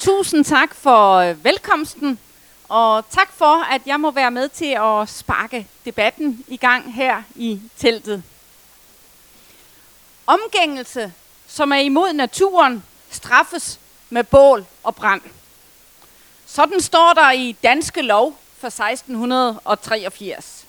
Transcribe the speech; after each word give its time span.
Tusind 0.00 0.44
tak 0.44 0.74
for 0.74 1.14
øh, 1.14 1.44
velkomsten, 1.44 2.18
og 2.68 3.04
tak 3.10 3.32
for, 3.32 3.64
at 3.64 3.82
jeg 3.86 4.00
må 4.00 4.10
være 4.10 4.30
med 4.30 4.48
til 4.48 4.78
at 4.80 5.08
sparke 5.08 5.66
debatten 5.84 6.44
i 6.48 6.56
gang 6.56 6.94
her 6.94 7.22
i 7.36 7.60
teltet. 7.78 8.22
Omgængelse, 10.26 11.12
som 11.48 11.72
er 11.72 11.76
imod 11.76 12.12
naturen, 12.12 12.84
straffes 13.10 13.80
med 14.10 14.24
bål 14.24 14.64
og 14.82 14.94
brand. 14.94 15.22
Sådan 16.46 16.80
står 16.80 17.12
der 17.12 17.30
i 17.30 17.56
Danske 17.62 18.02
Lov 18.02 18.38
for 18.58 18.66
1683. 18.66 20.66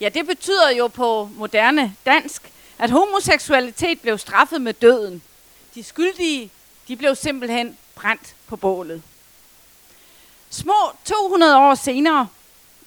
Ja, 0.00 0.08
det 0.08 0.26
betyder 0.26 0.70
jo 0.70 0.88
på 0.88 1.30
moderne 1.36 1.96
dansk, 2.06 2.50
at 2.78 2.90
homoseksualitet 2.90 4.00
blev 4.00 4.18
straffet 4.18 4.60
med 4.60 4.74
døden. 4.74 5.22
De 5.74 5.82
skyldige, 5.82 6.50
de 6.88 6.96
blev 6.96 7.14
simpelthen 7.14 7.76
brændt 8.00 8.34
på 8.46 8.56
bålet. 8.56 9.02
Små 10.50 10.92
200 11.04 11.56
år 11.56 11.74
senere, 11.74 12.28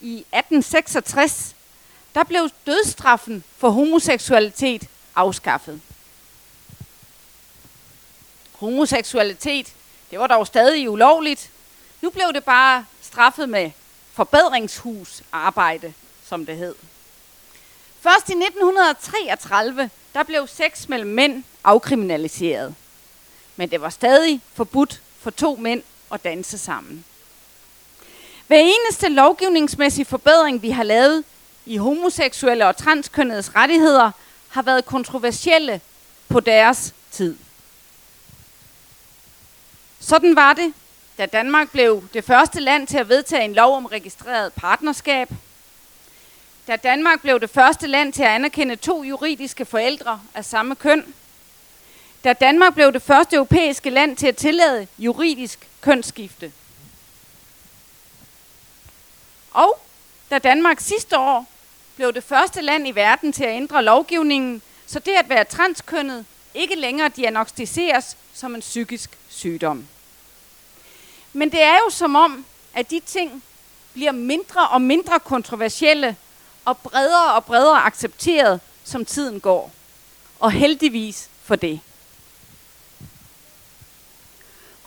i 0.01 0.13
1866, 0.13 1.55
der 2.15 2.23
blev 2.23 2.49
dødsstraffen 2.65 3.43
for 3.57 3.69
homoseksualitet 3.69 4.89
afskaffet. 5.15 5.81
Homoseksualitet, 8.53 9.73
det 10.11 10.19
var 10.19 10.27
dog 10.27 10.47
stadig 10.47 10.89
ulovligt. 10.89 11.51
Nu 12.01 12.09
blev 12.09 12.33
det 12.33 12.43
bare 12.43 12.85
straffet 13.01 13.49
med 13.49 13.71
forbedringshusarbejde, 14.13 15.93
som 16.25 16.45
det 16.45 16.57
hed. 16.57 16.75
Først 18.01 18.29
i 18.29 18.33
1933, 18.33 19.89
der 20.13 20.23
blev 20.23 20.47
sex 20.47 20.87
mellem 20.87 21.09
mænd 21.09 21.43
afkriminaliseret. 21.63 22.75
Men 23.55 23.71
det 23.71 23.81
var 23.81 23.89
stadig 23.89 24.41
forbudt 24.53 25.01
for 25.23 25.31
to 25.31 25.55
mænd 25.55 25.83
at 26.13 26.23
danse 26.23 26.57
sammen. 26.57 27.05
Hver 28.47 28.59
eneste 28.59 29.09
lovgivningsmæssige 29.09 30.05
forbedring, 30.05 30.61
vi 30.61 30.69
har 30.69 30.83
lavet 30.83 31.23
i 31.65 31.77
homoseksuelle 31.77 32.67
og 32.67 32.77
transkønnedes 32.77 33.55
rettigheder, 33.55 34.11
har 34.49 34.61
været 34.61 34.85
kontroversielle 34.85 35.81
på 36.29 36.39
deres 36.39 36.93
tid. 37.11 37.35
Sådan 39.99 40.35
var 40.35 40.53
det, 40.53 40.73
da 41.17 41.25
Danmark 41.25 41.71
blev 41.71 42.03
det 42.13 42.23
første 42.23 42.59
land 42.59 42.87
til 42.87 42.97
at 42.97 43.09
vedtage 43.09 43.45
en 43.45 43.53
lov 43.53 43.77
om 43.77 43.85
registreret 43.85 44.53
partnerskab. 44.53 45.29
Da 46.67 46.75
Danmark 46.75 47.21
blev 47.21 47.39
det 47.39 47.49
første 47.49 47.87
land 47.87 48.13
til 48.13 48.23
at 48.23 48.29
anerkende 48.29 48.75
to 48.75 49.03
juridiske 49.03 49.65
forældre 49.65 50.21
af 50.33 50.45
samme 50.45 50.75
køn. 50.75 51.13
Da 52.23 52.33
Danmark 52.33 52.73
blev 52.73 52.93
det 52.93 53.01
første 53.01 53.35
europæiske 53.35 53.89
land 53.89 54.17
til 54.17 54.27
at 54.27 54.37
tillade 54.37 54.87
juridisk 54.99 55.67
kønsskifte. 55.81 56.51
Og 59.51 59.79
da 60.31 60.39
Danmark 60.39 60.79
sidste 60.79 61.17
år 61.17 61.45
blev 61.95 62.13
det 62.13 62.23
første 62.23 62.61
land 62.61 62.87
i 62.87 62.91
verden 62.91 63.33
til 63.33 63.43
at 63.43 63.55
ændre 63.55 63.83
lovgivningen, 63.83 64.61
så 64.87 64.99
det 64.99 65.11
at 65.11 65.29
være 65.29 65.43
transkønnet 65.43 66.25
ikke 66.53 66.75
længere 66.75 67.09
diagnostiseres 67.09 68.17
som 68.33 68.55
en 68.55 68.61
psykisk 68.61 69.17
sygdom. 69.29 69.87
Men 71.33 71.51
det 71.51 71.61
er 71.61 71.75
jo 71.75 71.89
som 71.89 72.15
om, 72.15 72.45
at 72.73 72.89
de 72.89 72.99
ting 72.99 73.43
bliver 73.93 74.11
mindre 74.11 74.67
og 74.67 74.81
mindre 74.81 75.19
kontroversielle 75.19 76.15
og 76.65 76.77
bredere 76.77 77.33
og 77.33 77.45
bredere 77.45 77.79
accepteret, 77.79 78.59
som 78.83 79.05
tiden 79.05 79.39
går. 79.39 79.71
Og 80.39 80.51
heldigvis 80.51 81.29
for 81.43 81.55
det. 81.55 81.79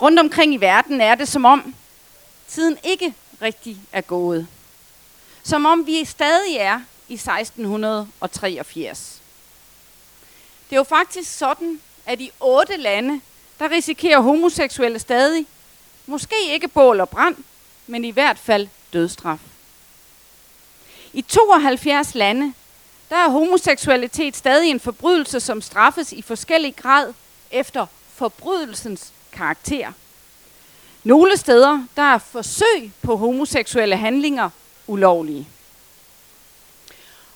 Rundt 0.02 0.20
omkring 0.20 0.55
i 0.55 0.56
verden 0.56 1.00
er 1.00 1.14
det 1.14 1.28
som 1.28 1.44
om, 1.44 1.75
tiden 2.48 2.78
ikke 2.83 3.14
rigtig 3.42 3.78
er 3.93 4.00
gået. 4.00 4.47
Som 5.43 5.66
om 5.66 5.87
vi 5.87 6.04
stadig 6.04 6.56
er 6.56 6.81
i 7.09 7.15
1683. 7.15 9.22
Det 10.71 10.76
er 10.76 10.81
jo 10.81 10.84
faktisk 10.84 11.38
sådan, 11.38 11.81
at 12.06 12.21
i 12.21 12.31
otte 12.41 12.76
lande, 12.76 13.21
der 13.59 13.71
risikerer 13.71 14.21
homoseksuelle 14.21 14.98
stadig, 14.98 15.47
måske 16.06 16.37
ikke 16.48 16.69
bål 16.69 17.00
og 17.00 17.09
brand, 17.09 17.37
men 17.87 18.04
i 18.04 18.10
hvert 18.10 18.38
fald 18.38 18.69
dødstraf. 18.92 19.38
I 21.12 21.22
72 21.22 22.15
lande, 22.15 22.53
der 23.10 23.16
er 23.16 23.28
homoseksualitet 23.28 24.37
stadig 24.37 24.71
en 24.71 24.81
forbrydelse, 24.81 25.41
som 25.41 25.62
straffes 25.62 26.12
i 26.12 26.22
forskellig 26.22 26.76
grad 26.76 27.15
efter 27.50 27.87
forbrydelsens 28.15 29.12
karakter. 29.36 29.92
Nogle 31.04 31.36
steder, 31.36 31.86
der 31.97 32.02
er 32.02 32.19
forsøg 32.19 32.92
på 33.02 33.16
homoseksuelle 33.16 33.97
handlinger 33.97 34.50
ulovlige. 34.86 35.48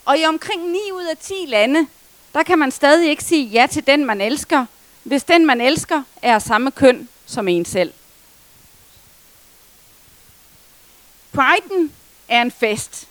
Og 0.04 0.18
i 0.18 0.24
omkring 0.24 0.70
9 0.70 0.78
ud 0.92 1.04
af 1.04 1.16
10 1.16 1.34
lande, 1.46 1.86
der 2.34 2.42
kan 2.42 2.58
man 2.58 2.70
stadig 2.70 3.10
ikke 3.10 3.24
sige 3.24 3.44
ja 3.44 3.66
til 3.70 3.86
den, 3.86 4.04
man 4.04 4.20
elsker, 4.20 4.66
hvis 5.02 5.24
den, 5.24 5.46
man 5.46 5.60
elsker, 5.60 6.02
er 6.22 6.38
samme 6.38 6.70
køn 6.70 7.08
som 7.26 7.48
en 7.48 7.64
selv. 7.64 7.92
Priden 11.32 11.92
er 12.28 12.42
en 12.42 12.50
fest. 12.50 13.08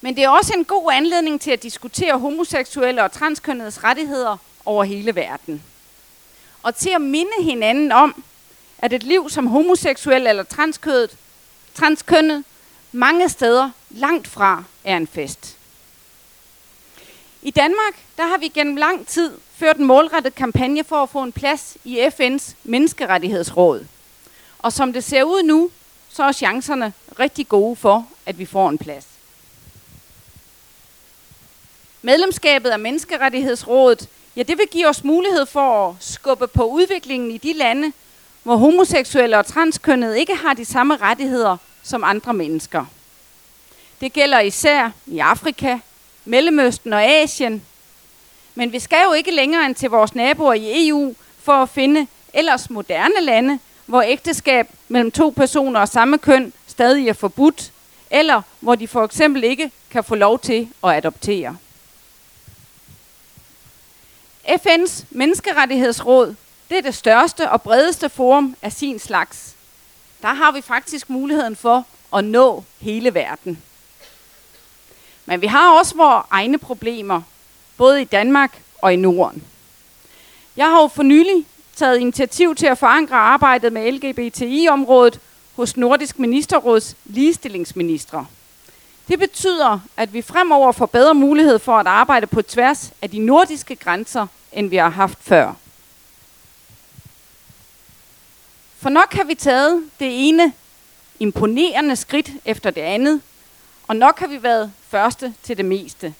Men 0.00 0.16
det 0.16 0.24
er 0.24 0.28
også 0.28 0.54
en 0.54 0.64
god 0.64 0.92
anledning 0.92 1.40
til 1.40 1.50
at 1.50 1.62
diskutere 1.62 2.18
homoseksuelle 2.18 3.04
og 3.04 3.12
transkønnedes 3.12 3.84
rettigheder 3.84 4.36
over 4.64 4.84
hele 4.84 5.14
verden. 5.14 5.62
Og 6.62 6.74
til 6.74 6.90
at 6.90 7.00
minde 7.00 7.42
hinanden 7.42 7.92
om, 7.92 8.24
at 8.78 8.92
et 8.92 9.02
liv 9.02 9.30
som 9.30 9.46
homoseksuel 9.46 10.26
eller 10.26 10.42
transkødet, 10.42 11.16
transkønnet 11.74 12.44
mange 12.92 13.28
steder 13.28 13.70
langt 13.90 14.28
fra 14.28 14.64
er 14.84 14.96
en 14.96 15.06
fest. 15.06 15.56
I 17.42 17.50
Danmark 17.50 17.94
der 18.18 18.26
har 18.26 18.38
vi 18.38 18.48
gennem 18.48 18.76
lang 18.76 19.06
tid 19.06 19.38
ført 19.54 19.76
en 19.76 19.84
målrettet 19.84 20.34
kampagne 20.34 20.84
for 20.84 21.02
at 21.02 21.08
få 21.08 21.22
en 21.22 21.32
plads 21.32 21.76
i 21.84 22.00
FN's 22.00 22.54
menneskerettighedsråd. 22.64 23.86
Og 24.58 24.72
som 24.72 24.92
det 24.92 25.04
ser 25.04 25.22
ud 25.22 25.42
nu, 25.42 25.70
så 26.08 26.22
er 26.22 26.32
chancerne 26.32 26.92
rigtig 27.18 27.48
gode 27.48 27.76
for, 27.76 28.08
at 28.26 28.38
vi 28.38 28.44
får 28.44 28.68
en 28.68 28.78
plads. 28.78 29.06
Medlemskabet 32.02 32.70
af 32.70 32.78
Menneskerettighedsrådet, 32.78 34.08
ja, 34.38 34.42
det 34.42 34.58
vil 34.58 34.66
give 34.70 34.88
os 34.88 35.04
mulighed 35.04 35.46
for 35.46 35.88
at 35.88 35.94
skubbe 36.00 36.46
på 36.46 36.64
udviklingen 36.64 37.30
i 37.30 37.38
de 37.38 37.52
lande, 37.52 37.92
hvor 38.42 38.56
homoseksuelle 38.56 39.38
og 39.38 39.46
transkønnede 39.46 40.20
ikke 40.20 40.34
har 40.34 40.54
de 40.54 40.64
samme 40.64 40.96
rettigheder 40.96 41.56
som 41.82 42.04
andre 42.04 42.34
mennesker. 42.34 42.84
Det 44.00 44.12
gælder 44.12 44.40
især 44.40 44.90
i 45.06 45.18
Afrika, 45.18 45.78
Mellemøsten 46.24 46.92
og 46.92 47.04
Asien. 47.04 47.62
Men 48.54 48.72
vi 48.72 48.78
skal 48.78 49.04
jo 49.04 49.12
ikke 49.12 49.30
længere 49.30 49.66
end 49.66 49.74
til 49.74 49.90
vores 49.90 50.14
naboer 50.14 50.54
i 50.54 50.88
EU 50.88 51.14
for 51.42 51.52
at 51.52 51.68
finde 51.68 52.06
ellers 52.34 52.70
moderne 52.70 53.20
lande, 53.20 53.58
hvor 53.86 54.02
ægteskab 54.02 54.68
mellem 54.88 55.10
to 55.10 55.30
personer 55.36 55.80
af 55.80 55.88
samme 55.88 56.18
køn 56.18 56.52
stadig 56.66 57.08
er 57.08 57.12
forbudt, 57.12 57.72
eller 58.10 58.42
hvor 58.60 58.74
de 58.74 58.88
for 58.88 59.04
eksempel 59.04 59.44
ikke 59.44 59.70
kan 59.90 60.04
få 60.04 60.14
lov 60.14 60.38
til 60.38 60.68
at 60.84 60.90
adoptere. 60.90 61.56
FN's 64.48 65.04
menneskerettighedsråd, 65.10 66.34
det 66.70 66.78
er 66.78 66.82
det 66.82 66.94
største 66.94 67.50
og 67.50 67.62
bredeste 67.62 68.08
forum 68.08 68.56
af 68.62 68.72
sin 68.72 68.98
slags. 68.98 69.54
Der 70.22 70.28
har 70.28 70.52
vi 70.52 70.60
faktisk 70.60 71.10
muligheden 71.10 71.56
for 71.56 71.86
at 72.16 72.24
nå 72.24 72.64
hele 72.78 73.14
verden. 73.14 73.62
Men 75.26 75.40
vi 75.40 75.46
har 75.46 75.72
også 75.72 75.96
vores 75.96 76.26
egne 76.30 76.58
problemer, 76.58 77.22
både 77.76 78.02
i 78.02 78.04
Danmark 78.04 78.62
og 78.82 78.92
i 78.92 78.96
Norden. 78.96 79.44
Jeg 80.56 80.66
har 80.66 80.82
jo 80.82 80.88
for 80.88 81.02
nylig 81.02 81.46
taget 81.76 81.98
initiativ 81.98 82.54
til 82.54 82.66
at 82.66 82.78
forankre 82.78 83.16
arbejdet 83.16 83.72
med 83.72 83.92
LGBTI-området 83.92 85.20
hos 85.56 85.76
Nordisk 85.76 86.18
Ministerråds 86.18 86.96
ligestillingsministre. 87.04 88.26
Det 89.08 89.18
betyder, 89.18 89.80
at 89.96 90.12
vi 90.12 90.22
fremover 90.22 90.72
får 90.72 90.86
bedre 90.86 91.14
mulighed 91.14 91.58
for 91.58 91.78
at 91.78 91.86
arbejde 91.86 92.26
på 92.26 92.42
tværs 92.42 92.92
af 93.02 93.10
de 93.10 93.18
nordiske 93.18 93.76
grænser, 93.76 94.26
end 94.52 94.70
vi 94.70 94.76
har 94.76 94.88
haft 94.88 95.18
før. 95.20 95.54
For 98.78 98.88
nok 98.88 99.12
har 99.12 99.24
vi 99.24 99.34
taget 99.34 99.90
det 100.00 100.28
ene 100.28 100.52
imponerende 101.20 101.96
skridt 101.96 102.30
efter 102.44 102.70
det 102.70 102.80
andet, 102.80 103.20
og 103.88 103.96
nok 103.96 104.18
har 104.18 104.26
vi 104.26 104.42
været 104.42 104.72
første 104.88 105.34
til 105.42 105.56
det 105.56 105.64
meste. 105.64 106.14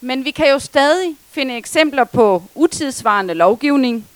Men 0.00 0.24
vi 0.24 0.30
kan 0.30 0.50
jo 0.50 0.58
stadig 0.58 1.16
finde 1.30 1.56
eksempler 1.56 2.04
på 2.04 2.42
utidsvarende 2.54 3.34
lovgivning. 3.34 4.06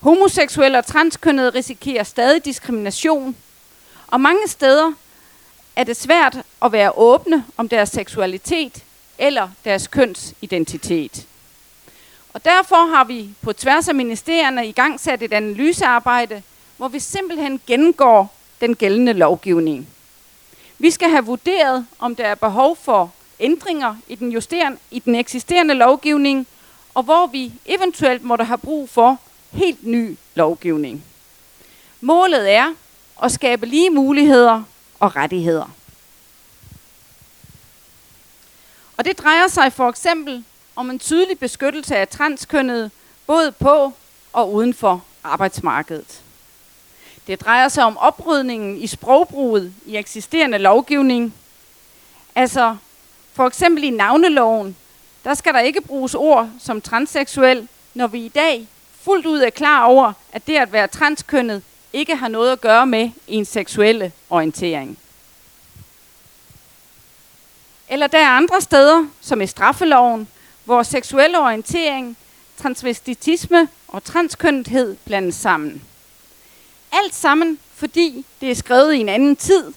Homoseksuelle 0.00 0.78
og 0.78 0.86
transkønnede 0.86 1.50
risikerer 1.50 2.02
stadig 2.02 2.44
diskrimination, 2.44 3.36
og 4.06 4.20
mange 4.20 4.48
steder 4.48 4.92
er 5.76 5.84
det 5.84 5.96
svært 5.96 6.38
at 6.62 6.72
være 6.72 6.92
åbne 6.98 7.44
om 7.56 7.68
deres 7.68 7.88
seksualitet 7.88 8.84
eller 9.18 9.48
deres 9.64 9.86
kønsidentitet. 9.86 11.26
Og 12.32 12.44
derfor 12.44 12.94
har 12.96 13.04
vi 13.04 13.28
på 13.42 13.52
tværs 13.52 13.88
af 13.88 13.94
ministerierne 13.94 14.68
i 14.68 14.72
gang 14.72 15.00
sat 15.00 15.22
et 15.22 15.32
analysearbejde, 15.32 16.42
hvor 16.76 16.88
vi 16.88 16.98
simpelthen 16.98 17.60
gennemgår 17.66 18.34
den 18.60 18.76
gældende 18.76 19.12
lovgivning. 19.12 19.88
Vi 20.78 20.90
skal 20.90 21.10
have 21.10 21.24
vurderet, 21.24 21.86
om 21.98 22.16
der 22.16 22.26
er 22.26 22.34
behov 22.34 22.76
for 22.76 23.12
ændringer 23.40 23.96
i 24.08 24.14
den, 24.14 24.32
justerende, 24.32 24.78
i 24.90 24.98
den 24.98 25.14
eksisterende 25.14 25.74
lovgivning, 25.74 26.46
og 26.94 27.02
hvor 27.02 27.26
vi 27.26 27.52
eventuelt 27.66 28.24
måtte 28.24 28.44
have 28.44 28.58
brug 28.58 28.90
for 28.90 29.20
helt 29.50 29.86
ny 29.86 30.16
lovgivning. 30.34 31.04
Målet 32.00 32.52
er 32.52 32.74
at 33.22 33.32
skabe 33.32 33.66
lige 33.66 33.90
muligheder 33.90 34.62
og 35.00 35.16
rettigheder. 35.16 35.70
Og 38.96 39.04
det 39.04 39.18
drejer 39.18 39.48
sig 39.48 39.72
for 39.72 39.88
eksempel 39.88 40.44
om 40.80 40.90
en 40.90 40.98
tydelig 40.98 41.38
beskyttelse 41.38 41.96
af 41.96 42.08
transkønnede, 42.08 42.90
både 43.26 43.52
på 43.52 43.92
og 44.32 44.52
uden 44.52 44.74
for 44.74 45.04
arbejdsmarkedet. 45.24 46.22
Det 47.26 47.40
drejer 47.40 47.68
sig 47.68 47.84
om 47.84 47.98
oprydningen 47.98 48.76
i 48.76 48.86
sprogbruget 48.86 49.74
i 49.86 49.96
eksisterende 49.96 50.58
lovgivning. 50.58 51.34
Altså 52.34 52.76
for 53.32 53.46
eksempel 53.46 53.84
i 53.84 53.90
navneloven, 53.90 54.76
der 55.24 55.34
skal 55.34 55.54
der 55.54 55.60
ikke 55.60 55.80
bruges 55.80 56.14
ord 56.14 56.50
som 56.58 56.80
transseksuel, 56.80 57.68
når 57.94 58.06
vi 58.06 58.24
i 58.24 58.28
dag 58.28 58.68
fuldt 59.00 59.26
ud 59.26 59.38
er 59.40 59.50
klar 59.50 59.84
over, 59.84 60.12
at 60.32 60.46
det 60.46 60.56
at 60.56 60.72
være 60.72 60.86
transkønnet 60.86 61.62
ikke 61.92 62.16
har 62.16 62.28
noget 62.28 62.52
at 62.52 62.60
gøre 62.60 62.86
med 62.86 63.10
en 63.28 63.44
seksuelle 63.44 64.12
orientering. 64.30 64.98
Eller 67.88 68.06
der 68.06 68.18
er 68.18 68.28
andre 68.28 68.60
steder, 68.60 69.06
som 69.20 69.40
i 69.40 69.46
straffeloven, 69.46 70.28
hvor 70.70 70.82
seksuel 70.82 71.36
orientering, 71.36 72.16
transvestitisme 72.56 73.68
og 73.88 74.04
transkønnethed 74.04 74.96
blandes 75.04 75.34
sammen. 75.34 75.82
Alt 76.92 77.14
sammen, 77.14 77.58
fordi 77.74 78.26
det 78.40 78.50
er 78.50 78.54
skrevet 78.54 78.94
i 78.94 78.98
en 78.98 79.08
anden 79.08 79.36
tid. 79.36 79.72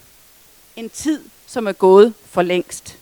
En 0.76 0.90
tid, 0.90 1.22
som 1.48 1.68
er 1.68 1.72
gået 1.72 2.14
for 2.30 2.42
længst. 2.42 2.98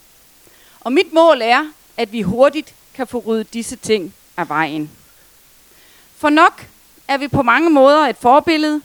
Og 0.80 0.94
mit 0.94 1.14
mål 1.14 1.42
er, 1.42 1.72
at 1.98 2.12
vi 2.12 2.22
hurtigt 2.22 2.74
kan 2.94 3.08
få 3.08 3.24
ryddet 3.28 3.54
disse 3.54 3.76
ting 3.76 4.14
af 4.38 4.50
vejen. 4.50 4.92
For 6.18 6.30
nok 6.30 6.68
er 7.08 7.18
vi 7.18 7.28
på 7.28 7.42
mange 7.42 7.70
måder 7.70 8.08
et 8.08 8.18
forbillede, 8.18 8.82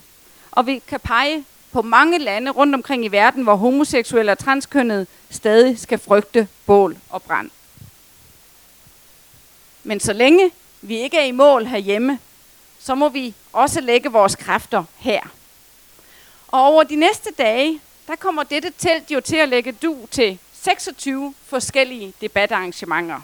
og 0.51 0.67
vi 0.67 0.81
kan 0.87 0.99
pege 0.99 1.45
på 1.71 1.81
mange 1.81 2.17
lande 2.17 2.51
rundt 2.51 2.75
omkring 2.75 3.05
i 3.05 3.07
verden, 3.07 3.43
hvor 3.43 3.55
homoseksuelle 3.55 4.31
og 4.31 4.37
transkønnede 4.37 5.07
stadig 5.29 5.79
skal 5.79 5.99
frygte 5.99 6.47
bål 6.65 6.97
og 7.09 7.23
brand. 7.23 7.49
Men 9.87 9.99
så 9.99 10.13
længe 10.13 10.51
vi 10.81 10.97
ikke 10.97 11.17
er 11.17 11.23
i 11.23 11.31
mål 11.31 11.65
herhjemme, 11.65 12.19
så 12.79 12.95
må 12.95 13.09
vi 13.09 13.33
også 13.53 13.81
lægge 13.81 14.11
vores 14.11 14.35
kræfter 14.35 14.83
her. 14.97 15.21
Og 16.47 16.61
over 16.61 16.83
de 16.83 16.95
næste 16.95 17.29
dage, 17.37 17.81
der 18.07 18.15
kommer 18.15 18.43
dette 18.43 18.73
telt 18.77 19.11
jo 19.11 19.19
til 19.19 19.35
at 19.35 19.49
lægge 19.49 19.71
du 19.71 19.97
til 20.11 20.39
26 20.61 21.33
forskellige 21.45 22.13
debatarrangementer. 22.21 23.21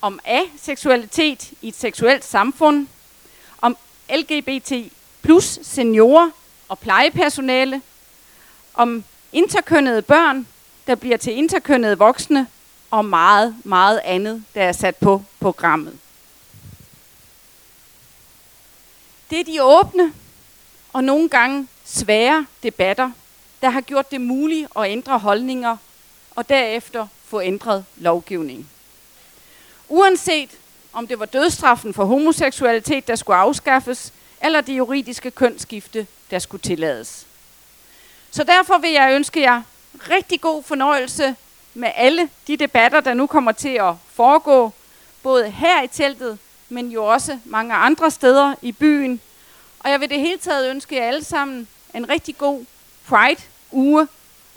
Om 0.00 0.20
aseksualitet 0.24 1.52
i 1.62 1.68
et 1.68 1.76
seksuelt 1.76 2.24
samfund, 2.24 2.86
om 3.58 3.76
LGBT 4.10 4.72
plus 5.22 5.58
seniorer 5.62 6.30
og 6.68 6.78
plejepersonale, 6.78 7.82
om 8.74 9.04
interkønnede 9.32 10.02
børn, 10.02 10.46
der 10.86 10.94
bliver 10.94 11.16
til 11.16 11.32
interkønnede 11.32 11.98
voksne, 11.98 12.46
og 12.90 13.04
meget, 13.04 13.56
meget 13.64 14.00
andet, 14.04 14.44
der 14.54 14.62
er 14.62 14.72
sat 14.72 14.96
på 14.96 15.22
programmet. 15.40 15.98
Det 19.30 19.40
er 19.40 19.44
de 19.44 19.62
åbne 19.62 20.12
og 20.92 21.04
nogle 21.04 21.28
gange 21.28 21.68
svære 21.84 22.46
debatter, 22.62 23.10
der 23.62 23.70
har 23.70 23.80
gjort 23.80 24.10
det 24.10 24.20
muligt 24.20 24.68
at 24.78 24.90
ændre 24.90 25.18
holdninger 25.18 25.76
og 26.36 26.48
derefter 26.48 27.06
få 27.24 27.40
ændret 27.40 27.84
lovgivning. 27.96 28.70
Uanset 29.88 30.50
om 30.92 31.06
det 31.06 31.18
var 31.18 31.26
dødstraffen 31.26 31.94
for 31.94 32.04
homoseksualitet, 32.04 33.08
der 33.08 33.16
skulle 33.16 33.36
afskaffes, 33.36 34.12
eller 34.42 34.60
det 34.60 34.76
juridiske 34.76 35.30
kønsskifte, 35.30 36.06
der 36.30 36.38
skulle 36.38 36.62
tillades. 36.62 37.26
Så 38.30 38.44
derfor 38.44 38.78
vil 38.78 38.90
jeg 38.90 39.14
ønske 39.14 39.40
jer 39.40 39.62
rigtig 40.10 40.40
god 40.40 40.62
fornøjelse 40.62 41.36
med 41.76 41.90
alle 41.94 42.28
de 42.46 42.56
debatter, 42.56 43.00
der 43.00 43.14
nu 43.14 43.26
kommer 43.26 43.52
til 43.52 43.68
at 43.68 43.94
foregå, 44.12 44.72
både 45.22 45.50
her 45.50 45.82
i 45.82 45.86
teltet, 45.86 46.38
men 46.68 46.90
jo 46.90 47.04
også 47.04 47.38
mange 47.44 47.74
andre 47.74 48.10
steder 48.10 48.54
i 48.62 48.72
byen. 48.72 49.20
Og 49.78 49.90
jeg 49.90 50.00
vil 50.00 50.10
det 50.10 50.20
hele 50.20 50.38
taget 50.38 50.70
ønske 50.70 50.96
jer 50.96 51.04
alle 51.04 51.24
sammen 51.24 51.68
en 51.94 52.08
rigtig 52.08 52.38
god 52.38 52.64
Pride-uge 53.08 54.08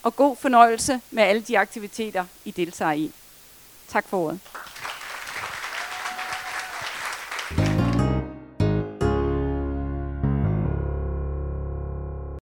og 0.03 0.15
god 0.15 0.35
fornøjelse 0.35 1.01
med 1.11 1.23
alle 1.23 1.41
de 1.41 1.59
aktiviteter, 1.59 2.25
I 2.45 2.51
deltager 2.51 2.91
i. 2.91 3.11
Tak 3.87 4.05
for 4.07 4.17
ordet. 4.17 4.39